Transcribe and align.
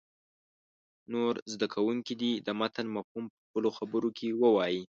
نور 1.13 1.33
زده 1.53 1.67
کوونکي 1.73 2.13
دې 2.21 2.31
د 2.47 2.49
متن 2.59 2.87
مفهوم 2.95 3.25
په 3.31 3.37
خپلو 3.45 3.69
خبرو 3.77 4.09
کې 4.17 4.27
ووایي. 4.41 4.81